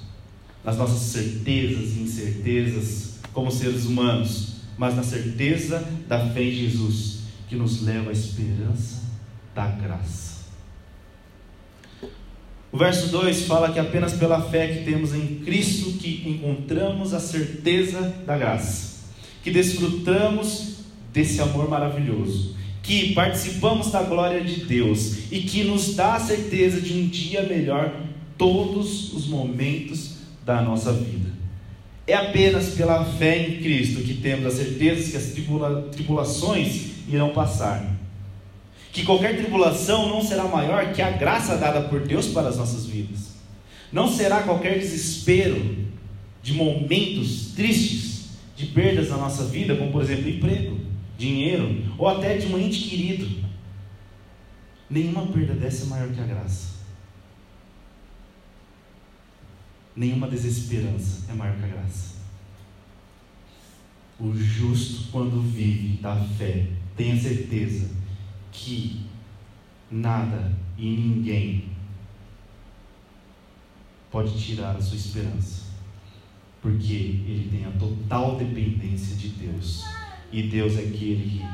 nas 0.64 0.76
nossas 0.76 1.02
certezas 1.02 1.92
e 1.96 2.00
incertezas 2.00 3.20
como 3.32 3.52
seres 3.52 3.86
humanos, 3.86 4.62
mas 4.76 4.96
na 4.96 5.04
certeza 5.04 5.88
da 6.08 6.28
fé 6.32 6.42
em 6.42 6.52
Jesus, 6.52 7.20
que 7.48 7.56
nos 7.56 7.84
leva 7.84 8.10
à 8.10 8.14
esperança 8.14 9.04
da 9.54 9.68
graça. 9.68 10.46
O 12.72 12.80
verso 12.80 13.10
2 13.10 13.44
fala 13.44 13.72
que 13.72 13.78
apenas 13.78 14.14
pela 14.14 14.42
fé 14.50 14.70
que 14.70 14.86
temos 14.86 15.14
em 15.14 15.36
Cristo 15.46 16.00
que 16.00 16.28
encontramos 16.28 17.14
a 17.14 17.20
certeza 17.20 18.02
da 18.26 18.36
graça, 18.36 18.93
que 19.44 19.52
desfrutamos 19.52 20.78
desse 21.12 21.42
amor 21.42 21.70
maravilhoso, 21.70 22.56
que 22.82 23.14
participamos 23.14 23.92
da 23.92 24.02
glória 24.02 24.42
de 24.42 24.66
Deus 24.66 25.32
e 25.32 25.42
que 25.42 25.64
nos 25.64 25.96
dá 25.96 26.16
a 26.16 26.20
certeza 26.20 26.82
de 26.82 26.94
um 26.94 27.08
dia 27.08 27.44
melhor 27.44 27.94
todos 28.38 29.14
os 29.14 29.28
momentos 29.28 30.16
da 30.46 30.62
nossa 30.62 30.92
vida. 30.92 31.32
É 32.06 32.16
apenas 32.16 32.70
pela 32.72 33.06
fé 33.06 33.48
em 33.48 33.62
Cristo 33.62 34.02
que 34.02 34.16
temos 34.16 34.46
a 34.46 34.52
certeza 34.52 35.12
que 35.12 35.18
as 35.18 35.28
tribula 35.28 35.90
tribulações 35.92 36.92
irão 37.08 37.30
passar. 37.30 37.90
Que 38.92 39.04
qualquer 39.04 39.38
tribulação 39.38 40.10
não 40.10 40.22
será 40.22 40.44
maior 40.44 40.94
que 40.94 41.02
a 41.02 41.12
graça 41.12 41.58
dada 41.58 41.82
por 41.82 42.02
Deus 42.02 42.28
para 42.28 42.50
as 42.50 42.58
nossas 42.58 42.86
vidas. 42.86 43.34
Não 43.92 44.12
será 44.12 44.44
qualquer 44.44 44.78
desespero 44.80 45.78
de 46.42 46.54
momentos 46.54 47.54
tristes, 47.56 48.13
de 48.56 48.68
perdas 48.68 49.10
na 49.10 49.18
nossa 49.18 49.46
vida, 49.46 49.76
como 49.76 49.92
por 49.92 50.02
exemplo 50.02 50.30
emprego, 50.30 50.80
dinheiro 51.18 51.94
ou 51.98 52.08
até 52.08 52.38
de 52.38 52.48
um 52.48 52.58
ente 52.58 52.88
querido. 52.88 53.44
Nenhuma 54.90 55.26
perda 55.28 55.54
dessa 55.54 55.86
é 55.86 55.88
maior 55.88 56.10
que 56.10 56.20
a 56.20 56.26
graça. 56.26 56.74
nenhuma 59.96 60.28
desesperança 60.28 61.32
é 61.32 61.34
maior 61.34 61.56
que 61.58 61.66
a 61.66 61.68
graça. 61.68 62.14
O 64.20 64.34
justo, 64.34 65.12
quando 65.12 65.42
vive 65.42 65.98
da 66.02 66.16
fé, 66.16 66.68
tem 66.96 67.14
a 67.14 67.20
certeza 67.20 67.90
que 68.52 69.06
nada 69.90 70.54
e 70.78 70.90
ninguém 70.90 71.70
pode 74.12 74.40
tirar 74.40 74.76
a 74.76 74.82
sua 74.82 74.98
esperança. 74.98 75.63
Porque 76.64 76.94
ele 76.94 77.50
tem 77.52 77.66
a 77.66 77.72
total 77.72 78.38
dependência 78.38 79.18
de 79.18 79.28
Deus. 79.28 79.84
E 80.32 80.44
Deus 80.44 80.78
é 80.78 80.80
aquele 80.80 81.40
que, 81.40 81.46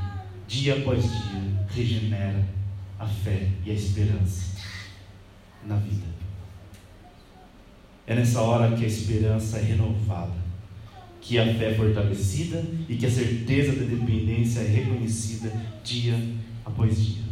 dia 0.47 0.77
após 0.77 1.01
dia, 1.01 1.65
regenera 1.67 2.47
a 2.99 3.07
fé 3.07 3.49
e 3.65 3.71
a 3.71 3.73
esperança 3.73 4.55
na 5.65 5.77
vida. 5.77 6.05
É 8.05 8.13
nessa 8.13 8.39
hora 8.39 8.75
que 8.75 8.85
a 8.85 8.87
esperança 8.87 9.57
é 9.57 9.63
renovada, 9.63 10.35
que 11.19 11.39
a 11.39 11.45
fé 11.55 11.71
é 11.71 11.73
fortalecida 11.73 12.63
e 12.87 12.95
que 12.95 13.07
a 13.07 13.11
certeza 13.11 13.73
da 13.73 13.85
dependência 13.85 14.59
é 14.59 14.67
reconhecida 14.67 15.51
dia 15.83 16.15
após 16.63 17.03
dia. 17.03 17.23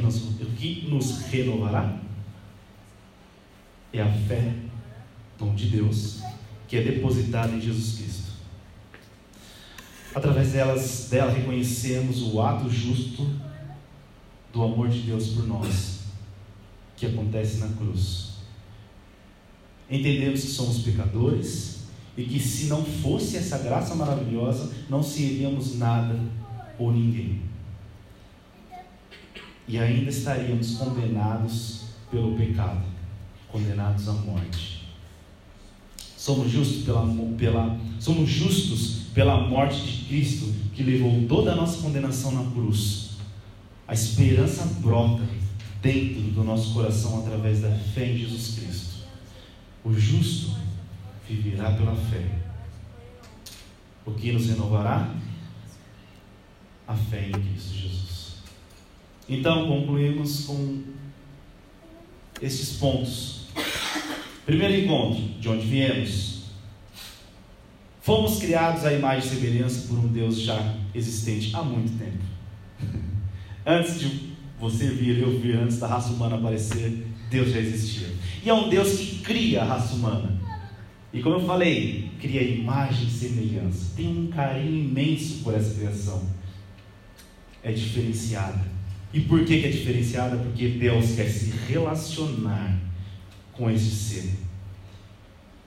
Nos, 0.00 0.40
o 0.40 0.46
que 0.56 0.88
nos 0.88 1.22
renovará 1.22 2.07
é 3.92 4.02
a 4.02 4.12
fé, 4.12 4.54
dom 5.38 5.54
de 5.54 5.68
Deus, 5.68 6.20
que 6.66 6.76
é 6.76 6.82
depositada 6.82 7.52
em 7.52 7.60
Jesus 7.60 7.98
Cristo. 7.98 8.32
Através 10.14 10.52
delas, 10.52 11.08
dela 11.10 11.32
reconhecemos 11.32 12.22
o 12.22 12.40
ato 12.40 12.68
justo 12.70 13.28
do 14.52 14.62
amor 14.62 14.88
de 14.88 15.00
Deus 15.02 15.28
por 15.28 15.46
nós, 15.46 16.00
que 16.96 17.06
acontece 17.06 17.58
na 17.58 17.68
cruz. 17.68 18.38
Entendemos 19.90 20.40
que 20.42 20.50
somos 20.50 20.78
pecadores 20.78 21.78
e 22.16 22.24
que 22.24 22.40
se 22.40 22.66
não 22.66 22.84
fosse 22.84 23.36
essa 23.36 23.58
graça 23.58 23.94
maravilhosa, 23.94 24.72
não 24.90 25.02
seríamos 25.02 25.78
nada 25.78 26.18
ou 26.78 26.92
ninguém. 26.92 27.42
E 29.68 29.78
ainda 29.78 30.10
estaríamos 30.10 30.76
condenados 30.76 31.84
pelo 32.10 32.36
pecado, 32.36 32.84
condenados 33.50 34.08
à 34.08 34.12
morte. 34.12 34.86
Somos 36.16 36.50
justos 36.50 36.84
pela, 36.84 37.06
pela, 37.38 37.78
somos 38.00 38.28
justos 38.28 39.02
pela 39.14 39.40
morte 39.48 39.80
de 39.80 40.04
Cristo, 40.04 40.52
que 40.74 40.82
levou 40.82 41.26
toda 41.28 41.52
a 41.52 41.56
nossa 41.56 41.80
condenação 41.80 42.32
na 42.32 42.50
cruz. 42.50 43.10
A 43.86 43.94
esperança 43.94 44.64
brota 44.80 45.22
dentro 45.80 46.20
do 46.20 46.44
nosso 46.44 46.74
coração 46.74 47.20
através 47.20 47.60
da 47.60 47.70
fé 47.70 48.12
em 48.12 48.18
Jesus 48.18 48.58
Cristo. 48.58 49.06
O 49.84 49.94
justo 49.94 50.56
viverá 51.26 51.72
pela 51.72 51.94
fé. 51.94 52.26
O 54.04 54.12
que 54.12 54.32
nos 54.32 54.48
renovará? 54.48 55.14
A 56.86 56.94
fé 56.94 57.28
em 57.28 57.32
Cristo 57.32 57.74
Jesus. 57.74 58.34
Então, 59.28 59.68
concluímos 59.68 60.46
com 60.46 60.82
estes 62.40 62.76
pontos. 62.78 63.37
Primeiro 64.48 64.82
encontro, 64.82 65.22
de 65.38 65.46
onde 65.46 65.66
viemos. 65.66 66.44
Fomos 68.00 68.38
criados 68.38 68.82
à 68.82 68.94
imagem 68.94 69.28
e 69.30 69.34
semelhança 69.34 69.86
por 69.86 69.98
um 69.98 70.08
Deus 70.08 70.40
já 70.40 70.74
existente 70.94 71.54
há 71.54 71.62
muito 71.62 71.98
tempo. 71.98 72.24
Antes 73.66 74.00
de 74.00 74.30
você 74.58 74.88
vir, 74.88 75.18
eu 75.18 75.38
vir, 75.38 75.54
antes 75.56 75.78
da 75.78 75.86
raça 75.86 76.14
humana 76.14 76.36
aparecer, 76.36 77.06
Deus 77.30 77.50
já 77.50 77.58
existia. 77.58 78.08
E 78.42 78.48
é 78.48 78.54
um 78.54 78.70
Deus 78.70 78.98
que 78.98 79.18
cria 79.18 79.60
a 79.60 79.66
raça 79.66 79.94
humana. 79.94 80.40
E 81.12 81.20
como 81.20 81.36
eu 81.36 81.46
falei, 81.46 82.10
cria 82.18 82.42
imagem 82.42 83.06
e 83.06 83.10
semelhança. 83.10 83.92
Tem 83.94 84.08
um 84.08 84.28
carinho 84.28 84.74
imenso 84.74 85.44
por 85.44 85.52
essa 85.52 85.74
criação. 85.74 86.26
É 87.62 87.70
diferenciada. 87.70 88.64
E 89.12 89.20
por 89.20 89.44
que, 89.44 89.60
que 89.60 89.66
é 89.66 89.70
diferenciada? 89.70 90.38
Porque 90.38 90.68
Deus 90.68 91.14
quer 91.14 91.28
se 91.28 91.50
relacionar 91.68 92.87
com 93.58 93.68
esse 93.70 93.90
ser. 93.90 94.38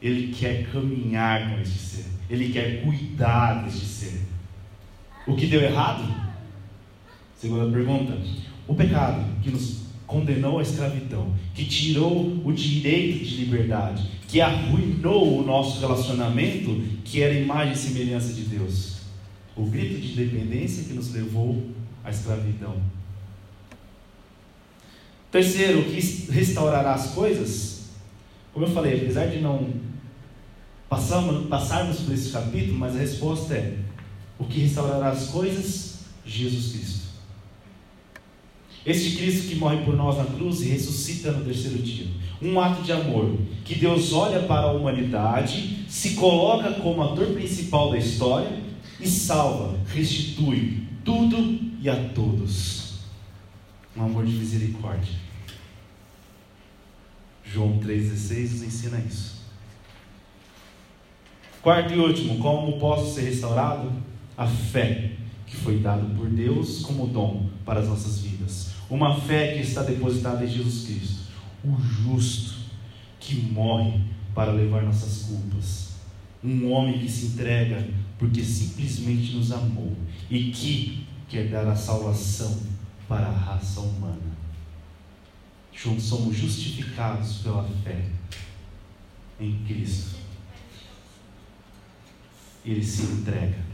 Ele 0.01 0.33
quer 0.33 0.71
caminhar 0.71 1.51
com 1.51 1.61
esse 1.61 1.77
ser. 1.77 2.05
Ele 2.29 2.51
quer 2.51 2.81
cuidar 2.81 3.65
desse 3.65 3.85
ser. 3.85 4.21
O 5.27 5.35
que 5.35 5.45
deu 5.45 5.61
errado? 5.61 6.03
Segunda 7.37 7.71
pergunta. 7.71 8.17
O 8.67 8.73
pecado 8.73 9.23
que 9.43 9.51
nos 9.51 9.81
condenou 10.07 10.59
à 10.59 10.61
escravidão, 10.61 11.33
que 11.53 11.65
tirou 11.65 12.41
o 12.45 12.51
direito 12.51 13.23
de 13.23 13.45
liberdade, 13.45 14.09
que 14.27 14.41
arruinou 14.41 15.39
o 15.39 15.45
nosso 15.45 15.79
relacionamento, 15.79 16.81
que 17.03 17.21
era 17.21 17.33
imagem 17.33 17.73
e 17.73 17.77
semelhança 17.77 18.33
de 18.33 18.43
Deus. 18.43 19.01
O 19.55 19.65
grito 19.65 19.99
de 19.99 20.13
independência 20.13 20.83
que 20.85 20.93
nos 20.93 21.13
levou 21.13 21.65
à 22.03 22.09
escravidão. 22.09 22.75
Terceiro, 25.31 25.79
o 25.79 25.85
que 25.85 26.31
restaurará 26.31 26.93
as 26.93 27.11
coisas? 27.11 27.80
Como 28.53 28.65
eu 28.65 28.69
falei, 28.71 29.01
apesar 29.01 29.27
de 29.27 29.39
não 29.39 29.69
passarmos, 30.89 31.47
passarmos 31.47 31.99
por 32.01 32.13
esse 32.13 32.31
capítulo, 32.31 32.77
mas 32.77 32.95
a 32.95 32.99
resposta 32.99 33.53
é: 33.53 33.77
o 34.37 34.45
que 34.45 34.59
restaurará 34.59 35.09
as 35.09 35.27
coisas? 35.27 35.99
Jesus 36.25 36.73
Cristo. 36.73 37.01
Este 38.85 39.17
Cristo 39.17 39.47
que 39.47 39.55
morre 39.55 39.83
por 39.85 39.95
nós 39.95 40.17
na 40.17 40.25
cruz 40.25 40.61
e 40.61 40.69
ressuscita 40.69 41.31
no 41.31 41.45
terceiro 41.45 41.77
dia. 41.79 42.07
Um 42.41 42.59
ato 42.59 42.81
de 42.81 42.91
amor 42.91 43.37
que 43.63 43.75
Deus 43.75 44.11
olha 44.11 44.41
para 44.41 44.67
a 44.67 44.71
humanidade, 44.71 45.85
se 45.87 46.15
coloca 46.15 46.71
como 46.73 47.03
ator 47.03 47.27
principal 47.27 47.91
da 47.91 47.97
história 47.97 48.59
e 48.99 49.07
salva, 49.07 49.79
restitui 49.93 50.87
tudo 51.05 51.59
e 51.79 51.89
a 51.89 51.95
todos. 52.09 53.01
Um 53.95 54.03
amor 54.03 54.25
de 54.25 54.33
misericórdia. 54.33 55.30
João 57.53 57.79
3,16 57.79 58.51
nos 58.51 58.63
ensina 58.63 58.99
isso. 58.99 59.41
Quarto 61.61 61.93
e 61.93 61.99
último, 61.99 62.39
como 62.39 62.79
posso 62.79 63.13
ser 63.13 63.25
restaurado? 63.25 63.91
A 64.37 64.47
fé 64.47 65.11
que 65.45 65.57
foi 65.57 65.79
dado 65.79 66.15
por 66.15 66.29
Deus 66.29 66.79
como 66.79 67.07
dom 67.07 67.49
para 67.65 67.81
as 67.81 67.89
nossas 67.89 68.19
vidas. 68.19 68.71
Uma 68.89 69.19
fé 69.19 69.53
que 69.53 69.61
está 69.61 69.83
depositada 69.83 70.43
em 70.45 70.47
Jesus 70.47 70.85
Cristo, 70.85 71.21
o 71.63 71.77
justo 71.79 72.55
que 73.19 73.35
morre 73.35 74.01
para 74.33 74.51
levar 74.51 74.83
nossas 74.83 75.23
culpas. 75.23 75.91
Um 76.43 76.71
homem 76.71 76.99
que 76.99 77.09
se 77.09 77.27
entrega 77.27 77.85
porque 78.17 78.43
simplesmente 78.43 79.35
nos 79.35 79.51
amou 79.51 79.95
e 80.29 80.51
que 80.51 81.05
quer 81.27 81.49
dar 81.49 81.67
a 81.67 81.75
salvação 81.75 82.59
para 83.07 83.27
a 83.27 83.31
raça 83.31 83.81
humana. 83.81 84.40
Juntos 85.83 86.03
somos 86.03 86.35
justificados 86.35 87.39
pela 87.39 87.63
fé 87.83 88.05
em 89.39 89.63
Cristo. 89.65 90.17
Ele 92.63 92.83
se 92.83 93.03
entrega 93.03 93.71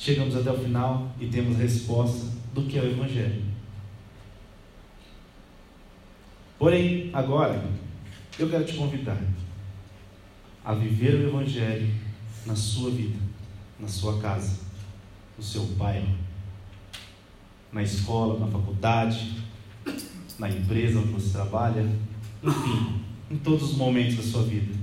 chegamos 0.00 0.34
até 0.34 0.50
o 0.50 0.58
final 0.58 1.12
e 1.20 1.26
temos 1.26 1.56
a 1.56 1.58
resposta 1.58 2.26
do 2.54 2.62
que 2.62 2.78
é 2.78 2.82
o 2.82 2.90
Evangelho. 2.90 3.44
Porém, 6.58 7.10
agora, 7.12 7.62
eu 8.38 8.48
quero 8.48 8.64
te 8.64 8.74
convidar 8.74 9.20
a 10.64 10.74
viver 10.74 11.14
o 11.14 11.28
Evangelho 11.28 11.94
na 12.46 12.56
sua 12.56 12.90
vida, 12.90 13.18
na 13.78 13.86
sua 13.86 14.18
casa, 14.20 14.58
no 15.36 15.44
seu 15.44 15.64
bairro, 15.66 16.16
na 17.72 17.82
escola, 17.82 18.38
na 18.38 18.46
faculdade, 18.46 19.36
na 20.38 20.48
empresa 20.48 20.98
onde 20.98 21.12
você 21.12 21.30
trabalha, 21.30 21.86
enfim, 22.42 23.00
em 23.30 23.36
todos 23.36 23.70
os 23.70 23.76
momentos 23.76 24.16
da 24.16 24.22
sua 24.22 24.42
vida. 24.42 24.74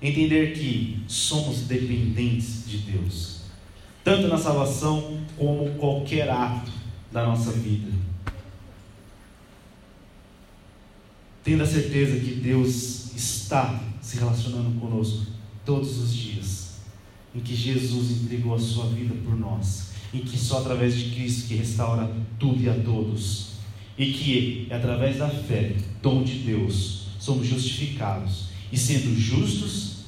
Entender 0.00 0.52
que 0.54 1.02
somos 1.06 1.62
dependentes 1.62 2.64
de 2.66 2.78
Deus 2.78 3.42
tanto 4.04 4.28
na 4.28 4.36
salvação 4.36 5.20
como 5.36 5.70
qualquer 5.76 6.28
ato 6.28 6.70
da 7.10 7.24
nossa 7.24 7.52
vida. 7.52 7.90
Tendo 11.44 11.62
a 11.62 11.66
certeza 11.66 12.18
que 12.18 12.34
Deus 12.34 13.14
está 13.14 13.80
se 14.00 14.18
relacionando 14.18 14.78
conosco 14.80 15.26
todos 15.64 15.98
os 15.98 16.14
dias, 16.14 16.72
em 17.34 17.40
que 17.40 17.54
Jesus 17.54 18.10
entregou 18.22 18.54
a 18.54 18.58
sua 18.58 18.86
vida 18.86 19.14
por 19.24 19.36
nós, 19.38 19.91
em 20.12 20.20
que 20.20 20.38
só 20.38 20.60
através 20.60 20.96
de 20.96 21.14
Cristo 21.14 21.48
que 21.48 21.54
restaura 21.54 22.10
tudo 22.38 22.62
e 22.62 22.68
a 22.68 22.74
todos, 22.74 23.52
e 23.96 24.12
que 24.12 24.66
é 24.70 24.74
através 24.74 25.18
da 25.18 25.28
fé, 25.28 25.76
dom 26.00 26.22
de 26.22 26.38
Deus, 26.38 27.08
somos 27.18 27.46
justificados, 27.46 28.48
e 28.70 28.76
sendo 28.76 29.14
justos, 29.18 30.04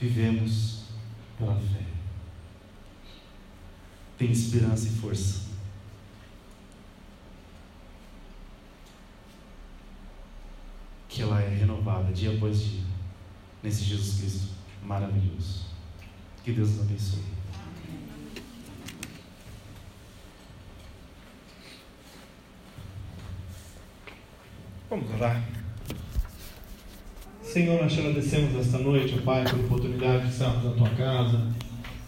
vivemos 0.00 0.80
pela 1.38 1.54
fé 1.54 1.86
tem 4.18 4.30
esperança 4.30 4.88
e 4.88 4.92
força. 4.92 5.46
Que 11.08 11.22
ela 11.22 11.40
é 11.40 11.48
renovada 11.48 12.12
dia 12.12 12.34
após 12.34 12.62
dia 12.62 12.84
nesse 13.62 13.84
Jesus 13.84 14.20
Cristo 14.20 14.48
maravilhoso. 14.82 15.66
Que 16.44 16.52
Deus 16.52 16.70
nos 16.70 16.80
abençoe. 16.80 17.24
Vamos 24.96 25.14
orar. 25.14 25.44
Senhor, 27.42 27.82
nós 27.82 27.92
te 27.92 28.00
agradecemos 28.00 28.56
esta 28.58 28.78
noite, 28.78 29.14
ó 29.18 29.22
Pai, 29.22 29.44
pela 29.44 29.58
oportunidade 29.58 30.24
de 30.24 30.32
estarmos 30.32 30.64
na 30.64 30.70
tua 30.70 30.88
casa, 30.88 31.48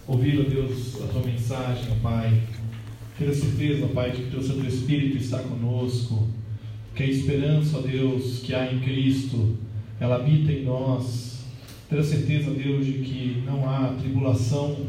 ouvir, 0.07 0.41
ó 0.41 0.49
Deus, 0.49 0.97
a 1.03 1.07
tua 1.09 1.21
mensagem, 1.21 1.93
ó 1.93 2.03
Pai. 2.03 2.45
Ter 3.19 3.29
a 3.29 3.35
certeza, 3.35 3.85
ó 3.85 3.89
Pai, 3.89 4.13
de 4.13 4.23
que 4.23 4.37
o 4.39 4.43
teu 4.43 4.67
Espírito 4.67 5.19
está 5.19 5.39
conosco, 5.41 6.29
que 6.95 7.03
a 7.03 7.07
esperança, 7.07 7.77
ó 7.77 7.83
Deus, 7.83 8.39
que 8.39 8.55
há 8.55 8.73
em 8.73 8.81
Cristo, 8.81 9.59
ela 10.01 10.17
habita 10.17 10.51
em 10.51 10.65
nós. 10.65 11.45
Ter 11.91 11.99
a 11.99 12.05
certeza, 12.05 12.53
Deus, 12.53 12.87
de 12.87 12.93
que 12.93 13.43
não 13.45 13.69
há 13.69 13.93
tribulação 14.01 14.87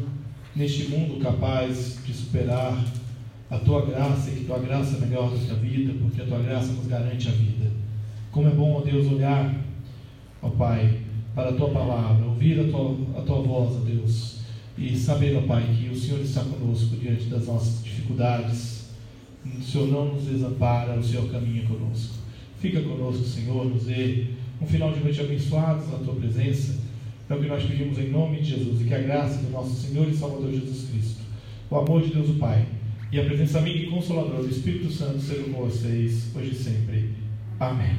neste 0.56 0.84
mundo 0.84 1.22
capaz 1.22 1.98
de 2.02 2.14
superar 2.14 2.82
a 3.50 3.58
tua 3.58 3.84
graça 3.84 4.30
e 4.30 4.36
que 4.36 4.44
tua 4.46 4.58
graça 4.58 4.96
é 4.96 5.00
melhor 5.00 5.30
do 5.30 5.38
que 5.38 5.50
a 5.50 5.54
vida, 5.54 5.92
porque 6.00 6.22
a 6.22 6.24
tua 6.24 6.38
graça 6.38 6.72
nos 6.72 6.86
garante 6.86 7.28
a 7.28 7.32
vida. 7.32 7.79
Como 8.30 8.48
é 8.48 8.50
bom, 8.50 8.76
ó 8.76 8.80
Deus, 8.80 9.10
olhar, 9.10 9.54
ó 10.40 10.48
Pai, 10.50 11.00
para 11.34 11.50
a 11.50 11.52
tua 11.52 11.70
palavra, 11.70 12.26
ouvir 12.26 12.60
a 12.60 12.64
tua, 12.64 12.96
a 13.18 13.22
tua 13.22 13.42
voz, 13.42 13.76
ó 13.76 13.80
Deus, 13.80 14.40
e 14.78 14.96
saber, 14.96 15.36
ó 15.36 15.42
Pai, 15.42 15.64
que 15.76 15.88
o 15.88 15.96
Senhor 15.96 16.20
está 16.20 16.42
conosco 16.42 16.96
diante 16.96 17.24
das 17.24 17.46
nossas 17.46 17.82
dificuldades. 17.82 18.90
O 19.44 19.62
Senhor 19.62 19.88
não 19.88 20.14
nos 20.14 20.24
desampara, 20.24 20.98
o 20.98 21.02
Senhor 21.02 21.30
caminha 21.30 21.64
conosco. 21.66 22.14
Fica 22.58 22.80
conosco, 22.82 23.24
Senhor, 23.24 23.64
nos 23.64 23.84
dê 23.84 24.26
um 24.60 24.66
final 24.66 24.92
de 24.92 25.00
noite 25.00 25.20
abençoados 25.20 25.90
na 25.90 25.98
tua 25.98 26.14
presença. 26.14 26.78
É 27.28 27.34
o 27.34 27.40
que 27.40 27.48
nós 27.48 27.62
pedimos 27.62 27.98
em 27.98 28.10
nome 28.10 28.40
de 28.40 28.56
Jesus 28.56 28.80
e 28.80 28.84
que 28.84 28.94
a 28.94 28.98
graça 28.98 29.40
do 29.40 29.50
nosso 29.50 29.74
Senhor 29.74 30.08
e 30.08 30.14
Salvador 30.14 30.50
Jesus 30.50 30.88
Cristo, 30.90 31.20
o 31.70 31.76
amor 31.76 32.02
de 32.02 32.12
Deus 32.12 32.28
o 32.28 32.34
Pai 32.34 32.66
e 33.12 33.18
a 33.18 33.24
presença 33.24 33.58
amiga 33.58 33.78
e 33.78 33.90
consoladora 33.90 34.42
do 34.42 34.48
Espírito 34.48 34.90
Santo 34.90 35.20
sejam 35.20 35.52
com 35.52 35.62
vocês 35.62 36.30
hoje 36.34 36.50
e 36.50 36.54
sempre. 36.54 37.10
Amém. 37.58 37.96